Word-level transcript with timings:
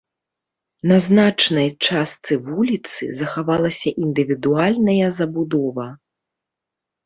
На 0.91 0.95
значнай 1.07 1.69
частцы 1.89 2.33
вуліцы 2.49 3.03
захавалася 3.21 3.89
індывідуальная 4.03 5.07
забудова. 5.23 5.85